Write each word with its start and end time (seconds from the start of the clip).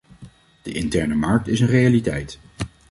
De 0.63 0.71
interne 0.73 1.15
markt 1.15 1.47
is 1.47 1.59
een 1.59 1.67
realiteit. 1.67 2.39